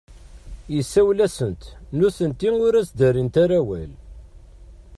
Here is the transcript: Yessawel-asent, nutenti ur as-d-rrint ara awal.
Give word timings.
Yessawel-asent, 0.75 1.61
nutenti 1.97 2.49
ur 2.67 2.73
as-d-rrint 2.79 3.35
ara 3.43 3.57
awal. 3.61 3.91